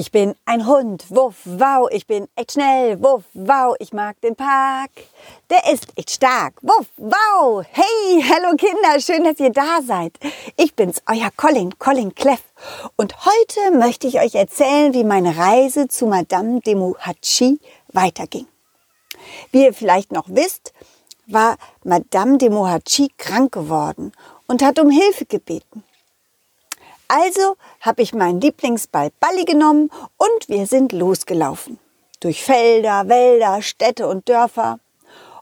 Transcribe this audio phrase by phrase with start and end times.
[0.00, 4.36] Ich bin ein Hund, wuff, wow, ich bin echt schnell, wuff, wow, ich mag den
[4.36, 4.92] Park.
[5.50, 7.64] Der ist echt stark, wuff, wow.
[7.68, 10.12] Hey, hallo Kinder, schön, dass ihr da seid.
[10.56, 12.44] Ich bin's, euer Colin, Colin Cleff.
[12.94, 17.58] Und heute möchte ich euch erzählen, wie meine Reise zu Madame de Muhachi
[17.92, 18.46] weiterging.
[19.50, 20.74] Wie ihr vielleicht noch wisst,
[21.26, 24.12] war Madame de Muhachi krank geworden
[24.46, 25.82] und hat um Hilfe gebeten.
[27.08, 31.78] Also habe ich meinen Lieblingsball Balli genommen und wir sind losgelaufen.
[32.20, 34.78] Durch Felder, Wälder, Städte und Dörfer.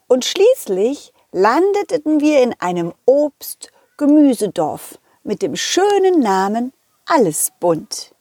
[0.07, 6.73] Und schließlich landeten wir in einem Obst-Gemüsedorf mit dem schönen Namen
[7.05, 8.13] Alles bunt.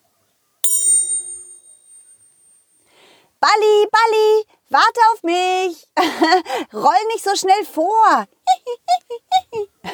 [3.40, 5.88] Balli, Balli, warte auf mich.
[6.74, 8.26] Roll nicht so schnell vor.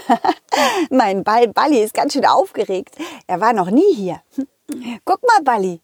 [0.90, 2.96] mein Ball Balli ist ganz schön aufgeregt.
[3.28, 4.22] Er war noch nie hier.
[5.06, 5.82] Guck mal, Balli.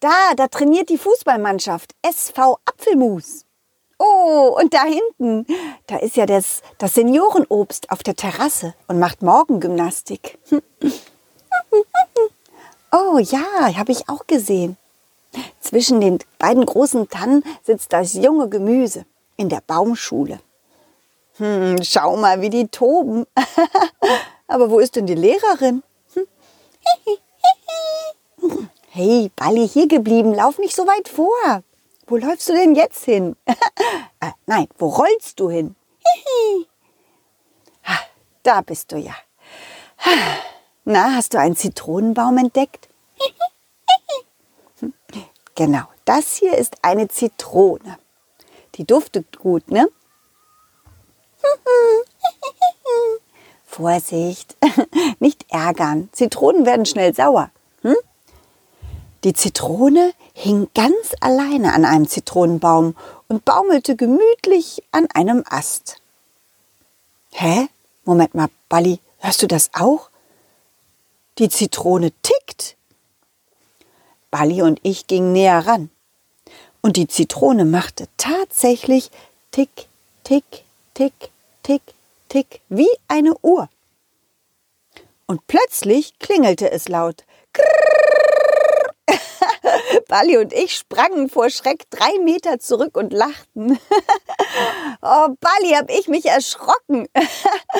[0.00, 3.46] Da, da trainiert die Fußballmannschaft SV Apfelmus.
[3.98, 5.46] Oh, und da hinten,
[5.86, 10.38] da ist ja das, das Seniorenobst auf der Terrasse und macht Morgengymnastik.
[12.96, 14.76] Oh ja, habe ich auch gesehen.
[15.58, 19.04] Zwischen den beiden großen Tannen sitzt das junge Gemüse
[19.36, 20.38] in der Baumschule.
[21.36, 23.26] Hm, schau mal, wie die toben.
[24.46, 25.82] Aber wo ist denn die Lehrerin?
[28.96, 31.64] Hey, Balli, hier geblieben, lauf nicht so weit vor.
[32.06, 33.34] Wo läufst du denn jetzt hin?
[34.20, 35.74] äh, nein, wo rollst du hin?
[38.44, 39.14] da bist du ja.
[40.84, 42.88] Na, hast du einen Zitronenbaum entdeckt?
[45.56, 47.98] genau, das hier ist eine Zitrone.
[48.76, 49.88] Die duftet gut, ne?
[53.74, 54.56] Vorsicht,
[55.18, 56.08] nicht ärgern.
[56.12, 57.50] Zitronen werden schnell sauer.
[57.82, 57.96] Hm?
[59.24, 62.94] Die Zitrone hing ganz alleine an einem Zitronenbaum
[63.26, 65.96] und baumelte gemütlich an einem Ast.
[67.32, 67.66] Hä?
[68.04, 70.08] Moment mal, Balli, hörst du das auch?
[71.38, 72.76] Die Zitrone tickt.
[74.30, 75.90] Balli und ich gingen näher ran.
[76.80, 79.10] Und die Zitrone machte tatsächlich
[79.50, 79.88] tick,
[80.22, 80.44] tick,
[80.94, 81.14] tick,
[81.64, 81.93] tick,
[82.34, 83.68] tick, wie eine Uhr.
[85.26, 87.24] Und plötzlich klingelte es laut.
[90.08, 93.78] Bali und ich sprangen vor Schreck drei Meter zurück und lachten.
[95.02, 97.06] oh, Bali, hab ich mich erschrocken.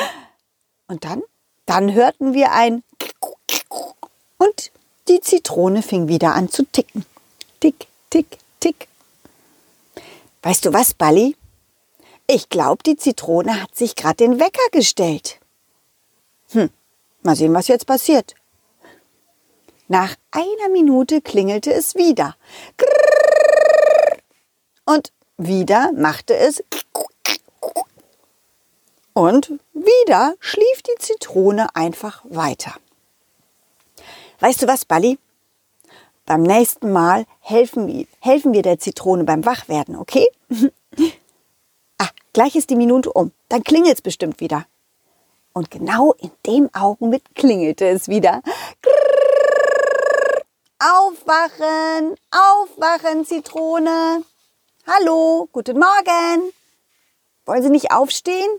[0.86, 1.22] und dann,
[1.66, 2.84] dann hörten wir ein
[4.38, 4.70] und
[5.08, 7.04] die Zitrone fing wieder an zu ticken.
[7.58, 8.86] Tick, tick, tick.
[10.42, 11.34] Weißt du was, Bali?
[12.26, 15.40] Ich glaube, die Zitrone hat sich gerade den Wecker gestellt.
[16.50, 16.70] Hm,
[17.22, 18.34] mal sehen, was jetzt passiert.
[19.88, 22.36] Nach einer Minute klingelte es wieder.
[24.86, 26.64] Und wieder machte es.
[29.12, 32.74] Und wieder schlief die Zitrone einfach weiter.
[34.40, 35.18] Weißt du was, Balli?
[36.24, 40.26] Beim nächsten Mal helfen wir, helfen wir der Zitrone beim Wachwerden, okay?
[42.34, 43.30] Gleich ist die Minute um.
[43.48, 44.66] Dann klingelt es bestimmt wieder.
[45.52, 48.42] Und genau in dem Augenblick klingelte es wieder.
[50.80, 54.24] Aufwachen, aufwachen, Zitrone.
[54.84, 56.52] Hallo, guten Morgen.
[57.46, 58.50] Wollen Sie nicht aufstehen?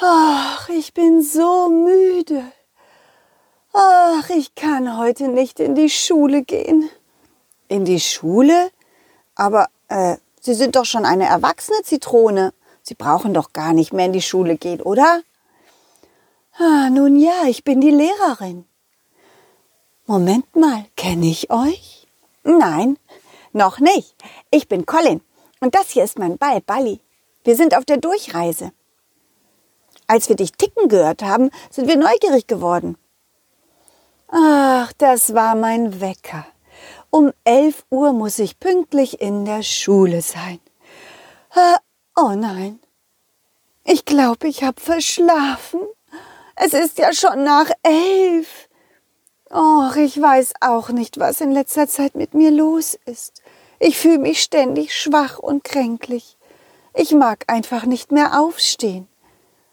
[0.00, 2.50] Ach, ich bin so müde.
[3.74, 6.88] Ach, ich kann heute nicht in die Schule gehen.
[7.68, 8.70] In die Schule?
[9.34, 12.52] Aber äh, Sie sind doch schon eine erwachsene Zitrone.
[12.82, 15.22] Sie brauchen doch gar nicht mehr in die Schule gehen, oder?
[16.58, 18.66] Ah, nun ja, ich bin die Lehrerin.
[20.04, 22.06] Moment mal, kenne ich euch?
[22.42, 22.98] Nein,
[23.54, 24.14] noch nicht.
[24.50, 25.22] Ich bin Colin
[25.60, 27.00] und das hier ist mein Ball, Balli.
[27.42, 28.70] Wir sind auf der Durchreise.
[30.06, 32.98] Als wir dich ticken gehört haben, sind wir neugierig geworden.
[34.28, 36.44] Ach, das war mein Wecker.
[37.14, 40.58] Um elf Uhr muss ich pünktlich in der Schule sein.
[42.16, 42.80] Oh nein.
[43.84, 45.82] Ich glaube, ich habe verschlafen.
[46.56, 48.68] Es ist ja schon nach elf.
[49.48, 53.42] Och, ich weiß auch nicht, was in letzter Zeit mit mir los ist.
[53.78, 56.36] Ich fühle mich ständig schwach und kränklich.
[56.94, 59.06] Ich mag einfach nicht mehr aufstehen.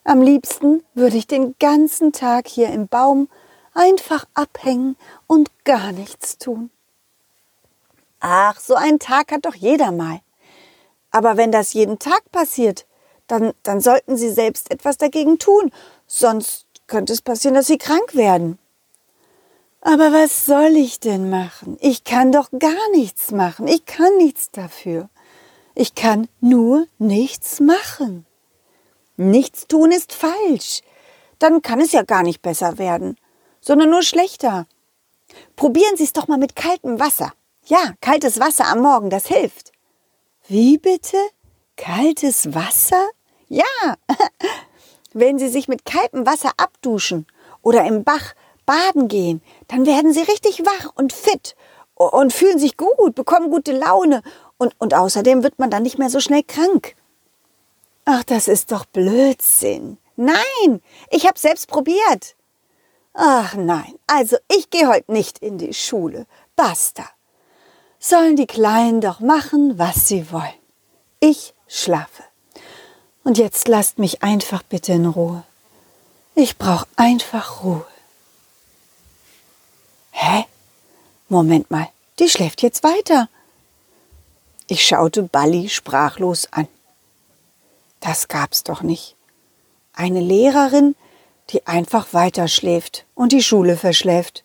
[0.03, 3.29] Am liebsten würde ich den ganzen Tag hier im Baum
[3.73, 4.95] einfach abhängen
[5.25, 6.69] und gar nichts tun.
[8.21, 10.21] Ach, so einen Tag hat doch jeder mal.
[11.09, 12.85] Aber wenn das jeden Tag passiert,
[13.27, 15.71] dann, dann sollten Sie selbst etwas dagegen tun,
[16.05, 18.59] sonst könnte es passieren, dass Sie krank werden.
[19.81, 21.77] Aber was soll ich denn machen?
[21.81, 23.67] Ich kann doch gar nichts machen.
[23.67, 25.09] Ich kann nichts dafür.
[25.73, 28.27] Ich kann nur nichts machen.
[29.17, 30.81] Nichts tun ist falsch.
[31.39, 33.17] Dann kann es ja gar nicht besser werden,
[33.61, 34.67] sondern nur schlechter.
[35.55, 37.33] Probieren Sie es doch mal mit kaltem Wasser.
[37.65, 39.71] Ja, kaltes Wasser am Morgen, das hilft.
[40.47, 41.17] Wie bitte?
[41.77, 43.09] Kaltes Wasser?
[43.47, 43.63] Ja.
[45.13, 47.27] Wenn Sie sich mit kaltem Wasser abduschen
[47.61, 48.33] oder im Bach
[48.65, 51.55] baden gehen, dann werden Sie richtig wach und fit
[51.95, 54.23] und fühlen sich gut, bekommen gute Laune
[54.57, 56.95] und, und außerdem wird man dann nicht mehr so schnell krank.
[58.05, 59.97] Ach, das ist doch Blödsinn.
[60.15, 62.35] Nein, ich habe selbst probiert.
[63.13, 66.25] Ach nein, also ich gehe heute nicht in die Schule.
[66.55, 67.03] Basta.
[68.03, 70.49] Sollen die Kleinen doch machen, was sie wollen.
[71.19, 72.23] Ich schlafe.
[73.23, 75.43] Und jetzt lasst mich einfach bitte in Ruhe.
[76.33, 77.85] Ich brauche einfach Ruhe.
[80.09, 80.45] Hä?
[81.29, 83.29] Moment mal, die schläft jetzt weiter.
[84.67, 86.67] Ich schaute Balli sprachlos an.
[87.99, 89.15] Das gab's doch nicht.
[89.93, 90.95] Eine Lehrerin,
[91.51, 94.43] die einfach weiterschläft und die Schule verschläft.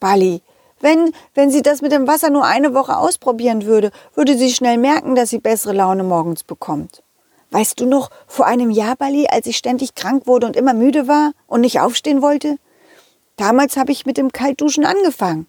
[0.00, 0.42] Balli,
[0.80, 4.78] wenn, wenn sie das mit dem Wasser nur eine Woche ausprobieren würde, würde sie schnell
[4.78, 7.02] merken, dass sie bessere Laune morgens bekommt.
[7.50, 11.08] Weißt du noch, vor einem Jahr, Balli, als ich ständig krank wurde und immer müde
[11.08, 12.58] war und nicht aufstehen wollte?
[13.36, 15.46] Damals habe ich mit dem Kaltduschen angefangen.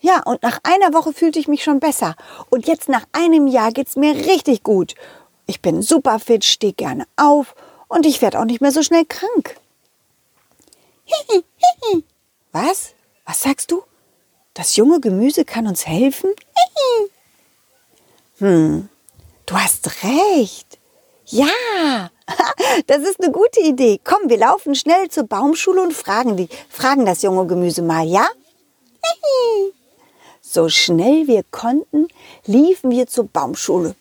[0.00, 2.14] Ja, und nach einer Woche fühlte ich mich schon besser.
[2.50, 4.94] Und jetzt nach einem Jahr geht's mir richtig gut.
[5.46, 7.54] Ich bin super fit, stehe gerne auf
[7.88, 9.56] und ich werde auch nicht mehr so schnell krank.
[12.52, 12.92] Was?
[13.24, 13.82] Was sagst du?
[14.58, 16.30] Das junge Gemüse kann uns helfen?
[18.38, 18.88] Hm,
[19.46, 20.80] du hast recht.
[21.26, 22.10] Ja,
[22.88, 24.00] das ist eine gute Idee.
[24.02, 28.26] Komm, wir laufen schnell zur Baumschule und fragen die, fragen das junge Gemüse mal, ja?
[30.40, 32.08] So schnell wir konnten,
[32.44, 33.94] liefen wir zur Baumschule,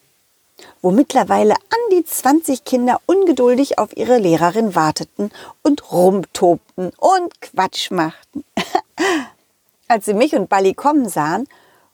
[0.81, 5.29] wo mittlerweile an die 20 Kinder ungeduldig auf ihre Lehrerin warteten
[5.61, 8.43] und rumtobten und Quatsch machten.
[9.87, 11.47] Als sie mich und Balli kommen sahen,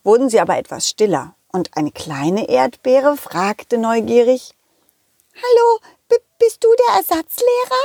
[0.03, 4.55] wurden sie aber etwas stiller und eine kleine Erdbeere fragte neugierig,
[5.35, 5.79] Hallo,
[6.39, 7.83] bist du der Ersatzlehrer?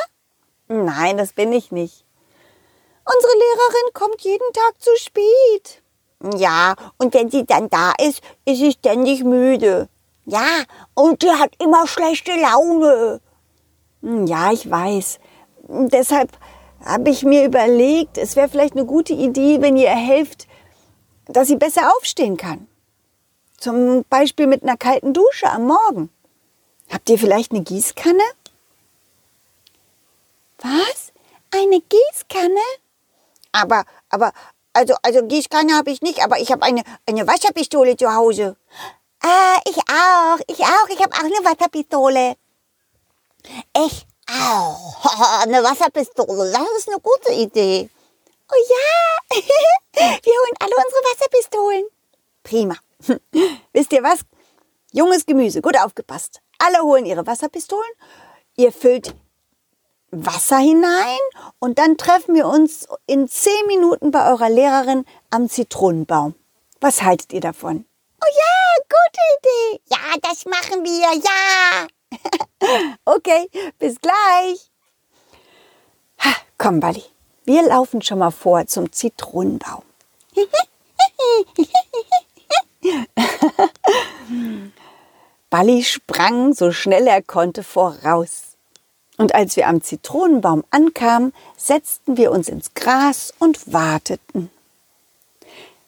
[0.69, 2.05] Nein, das bin ich nicht.
[3.05, 5.83] Unsere Lehrerin kommt jeden Tag zu spät.
[6.37, 9.89] Ja, und wenn sie dann da ist, ist sie ständig müde.
[10.25, 10.65] Ja,
[10.95, 13.21] und sie hat immer schlechte Laune.
[14.03, 15.21] Hm, ja, ich weiß.
[15.69, 16.33] Deshalb
[16.85, 20.47] habe ich mir überlegt, es wäre vielleicht eine gute Idee, wenn ihr helft,
[21.27, 22.69] dass sie besser aufstehen kann.
[23.59, 26.11] Zum Beispiel mit einer kalten Dusche am Morgen.
[26.91, 28.23] Habt ihr vielleicht eine Gießkanne?
[30.59, 31.13] Was?
[31.51, 32.61] Eine Gießkanne?
[33.53, 34.33] Aber, aber,
[34.73, 38.57] also, also Gießkanne habe ich nicht, aber ich habe eine, eine Wasserpistole zu Hause.
[39.21, 42.37] Ah, ich auch, ich auch, ich habe auch eine Wasserpistole.
[43.87, 45.43] Ich auch.
[45.43, 47.89] eine Wasserpistole, das ist eine gute Idee.
[48.51, 49.39] Oh ja,
[49.95, 51.85] wir holen alle unsere Wasserpistolen.
[52.43, 52.77] Prima.
[53.73, 54.21] Wisst ihr was?
[54.93, 56.41] Junges Gemüse, gut aufgepasst.
[56.59, 57.91] Alle holen ihre Wasserpistolen.
[58.57, 59.15] Ihr füllt
[60.11, 61.19] Wasser hinein
[61.59, 66.35] und dann treffen wir uns in zehn Minuten bei eurer Lehrerin am Zitronenbaum.
[66.81, 67.85] Was haltet ihr davon?
[68.23, 69.83] Oh ja, gute Idee.
[69.91, 71.23] Ja, das machen wir.
[71.23, 71.87] Ja.
[73.05, 73.49] okay,
[73.79, 74.71] bis gleich.
[76.21, 77.05] Ha, komm, Balli.
[77.45, 79.83] Wir laufen schon mal vor zum Zitronenbaum.
[85.51, 88.57] Balli sprang so schnell er konnte voraus.
[89.17, 94.51] Und als wir am Zitronenbaum ankamen, setzten wir uns ins Gras und warteten.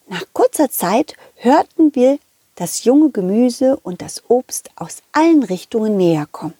[0.09, 2.19] Nach kurzer Zeit hörten wir
[2.61, 6.53] das junge Gemüse und das Obst aus allen Richtungen näher kommen.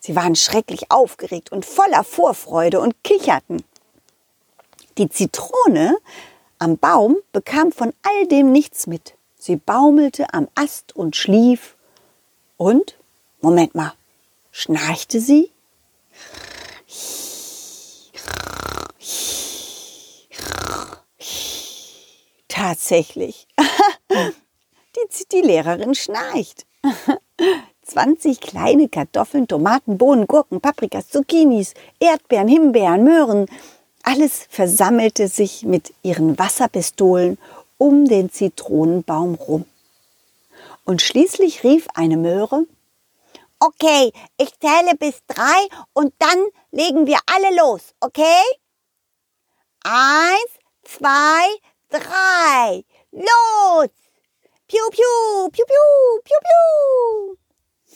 [0.00, 3.62] Sie waren schrecklich aufgeregt und voller Vorfreude und kicherten.
[4.96, 5.98] Die Zitrone
[6.58, 9.14] am Baum bekam von all dem nichts mit.
[9.38, 11.76] Sie baumelte am Ast und schlief.
[12.56, 12.96] Und,
[13.42, 13.92] Moment mal,
[14.52, 15.50] schnarchte sie.
[22.48, 23.46] Tatsächlich.
[24.98, 26.66] Die, die Lehrerin schnarcht.
[27.82, 33.46] 20 kleine Kartoffeln, Tomaten, Bohnen, Gurken, Paprikas, Zucchinis, Erdbeeren, Himbeeren, Möhren.
[34.02, 37.38] Alles versammelte sich mit ihren Wasserpistolen
[37.78, 39.64] um den Zitronenbaum rum.
[40.84, 42.66] Und schließlich rief eine Möhre,
[43.60, 48.40] Okay, ich zähle bis drei und dann legen wir alle los, okay?
[49.82, 50.52] Eins,
[50.84, 51.44] zwei,
[51.88, 52.84] drei.
[53.10, 53.90] Los!
[54.68, 56.38] Piu, piu, piu, piu, piu,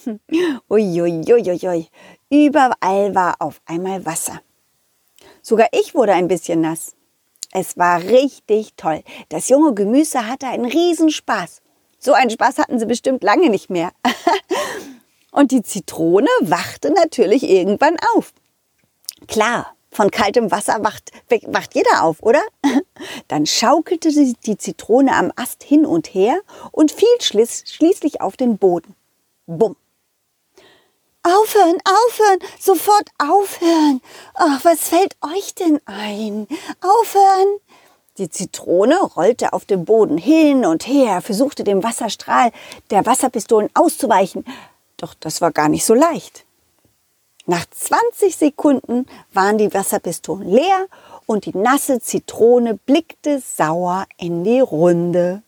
[0.00, 0.62] piu.
[0.70, 1.88] Uiuiuiui.
[2.30, 4.40] Überall war auf einmal Wasser.
[5.42, 6.94] Sogar ich wurde ein bisschen nass.
[7.50, 9.02] Es war richtig toll.
[9.28, 11.60] Das junge Gemüse hatte einen Riesenspaß.
[11.98, 13.92] So einen Spaß hatten sie bestimmt lange nicht mehr.
[15.30, 18.32] Und die Zitrone wachte natürlich irgendwann auf.
[19.28, 21.12] Klar, von kaltem Wasser wacht,
[21.46, 22.42] wacht jeder auf, oder?
[23.28, 26.40] Dann schaukelte sie die Zitrone am Ast hin und her
[26.72, 28.96] und fiel schließlich auf den Boden.
[29.46, 29.76] Bumm.
[31.24, 34.00] Aufhören, aufhören, sofort aufhören.
[34.34, 36.48] Ach, was fällt euch denn ein?
[36.80, 37.60] Aufhören.
[38.18, 42.50] Die Zitrone rollte auf dem Boden hin und her, versuchte dem Wasserstrahl
[42.90, 44.44] der Wasserpistolen auszuweichen.
[44.96, 46.44] Doch das war gar nicht so leicht.
[47.46, 50.86] Nach 20 Sekunden waren die Wasserpistolen leer
[51.26, 55.42] und die nasse Zitrone blickte sauer in die Runde.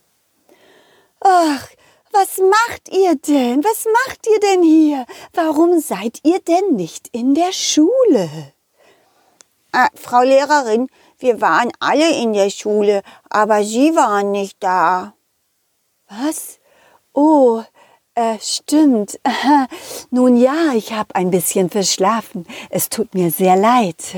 [1.21, 1.67] Ach,
[2.11, 3.63] was macht ihr denn?
[3.63, 5.05] Was macht ihr denn hier?
[5.33, 8.29] Warum seid ihr denn nicht in der Schule?
[9.71, 10.87] Äh, Frau Lehrerin,
[11.17, 15.13] wir waren alle in der Schule, aber Sie waren nicht da.
[16.09, 16.59] Was?
[17.13, 17.63] Oh,
[18.15, 19.19] äh, stimmt.
[20.09, 22.45] Nun ja, ich habe ein bisschen verschlafen.
[22.69, 24.15] Es tut mir sehr leid.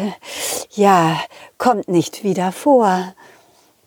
[0.71, 1.19] Ja,
[1.57, 3.13] kommt nicht wieder vor.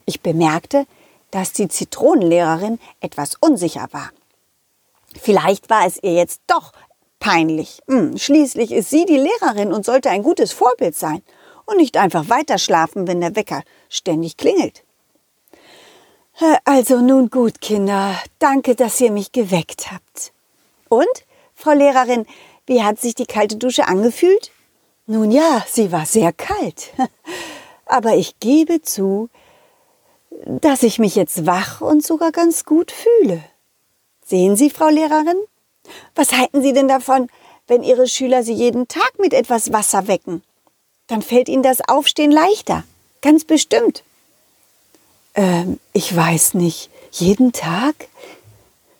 [0.04, 0.86] Ich bemerkte,
[1.30, 4.10] dass die Zitronenlehrerin etwas unsicher war.
[5.20, 6.72] Vielleicht war es ihr jetzt doch
[7.20, 7.80] peinlich.
[7.86, 11.22] Hm, schließlich ist sie die Lehrerin und sollte ein gutes Vorbild sein
[11.66, 14.82] und nicht einfach weiterschlafen, wenn der Wecker ständig klingelt.
[16.64, 18.16] Also nun gut, Kinder.
[18.38, 20.32] Danke, dass ihr mich geweckt habt.
[20.88, 21.06] Und,
[21.54, 22.26] Frau Lehrerin,
[22.66, 24.50] wie hat sich die kalte Dusche angefühlt?
[25.06, 26.92] Nun ja, sie war sehr kalt.
[27.86, 29.28] Aber ich gebe zu,
[30.46, 33.42] dass ich mich jetzt wach und sogar ganz gut fühle.
[34.24, 35.36] Sehen Sie, Frau Lehrerin?
[36.14, 37.28] Was halten Sie denn davon,
[37.66, 40.42] wenn Ihre Schüler Sie jeden Tag mit etwas Wasser wecken?
[41.06, 42.84] Dann fällt Ihnen das Aufstehen leichter.
[43.20, 44.04] Ganz bestimmt.
[45.40, 46.90] Ähm, ich weiß nicht.
[47.12, 47.94] Jeden Tag?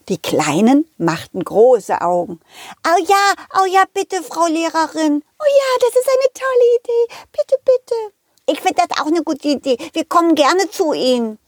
[0.09, 2.41] Die Kleinen machten große Augen.
[2.83, 5.23] Oh ja, oh ja, bitte, Frau Lehrerin.
[5.39, 7.15] Oh ja, das ist eine tolle Idee.
[7.31, 7.95] Bitte, bitte.
[8.47, 9.77] Ich finde das auch eine gute Idee.
[9.93, 11.39] Wir kommen gerne zu Ihnen.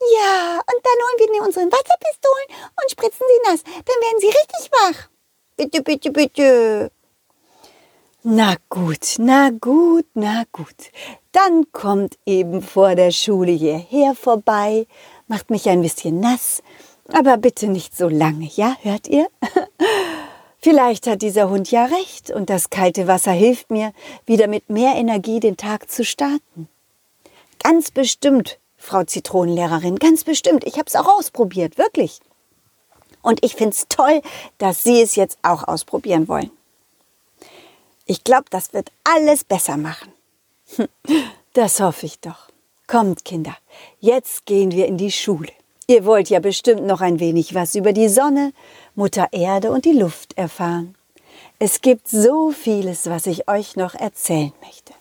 [0.00, 3.62] Ja, und dann holen wir unsere Wasserpistolen und spritzen sie nass.
[3.64, 5.08] Dann werden sie richtig wach.
[5.58, 6.90] Bitte, bitte, bitte.
[8.28, 10.90] Na gut, na gut, na gut.
[11.30, 14.88] Dann kommt eben vor der Schule hierher vorbei,
[15.28, 16.60] macht mich ein bisschen nass,
[17.12, 19.28] aber bitte nicht so lange, ja, hört ihr?
[20.58, 23.92] Vielleicht hat dieser Hund ja recht und das kalte Wasser hilft mir,
[24.24, 26.68] wieder mit mehr Energie den Tag zu starten.
[27.62, 30.64] Ganz bestimmt, Frau Zitronenlehrerin, ganz bestimmt.
[30.64, 32.18] Ich habe es auch ausprobiert, wirklich.
[33.22, 34.20] Und ich finde es toll,
[34.58, 36.50] dass Sie es jetzt auch ausprobieren wollen.
[38.06, 40.12] Ich glaube, das wird alles besser machen.
[41.52, 42.50] Das hoffe ich doch.
[42.86, 43.56] Kommt, Kinder,
[43.98, 45.50] jetzt gehen wir in die Schule.
[45.86, 48.52] Ihr wollt ja bestimmt noch ein wenig was über die Sonne,
[48.94, 50.94] Mutter Erde und die Luft erfahren.
[51.58, 54.92] Es gibt so vieles, was ich euch noch erzählen möchte.